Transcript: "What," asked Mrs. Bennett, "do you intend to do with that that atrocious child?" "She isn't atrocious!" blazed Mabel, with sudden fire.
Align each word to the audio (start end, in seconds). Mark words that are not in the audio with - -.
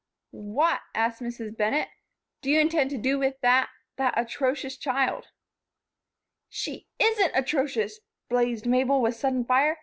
"What," 0.31 0.81
asked 0.95 1.21
Mrs. 1.21 1.55
Bennett, 1.55 1.87
"do 2.41 2.49
you 2.49 2.59
intend 2.59 2.89
to 2.89 2.97
do 2.97 3.19
with 3.19 3.39
that 3.41 3.69
that 3.97 4.15
atrocious 4.17 4.75
child?" 4.75 5.27
"She 6.49 6.87
isn't 6.97 7.33
atrocious!" 7.35 7.99
blazed 8.27 8.65
Mabel, 8.65 8.99
with 8.99 9.13
sudden 9.15 9.45
fire. 9.45 9.79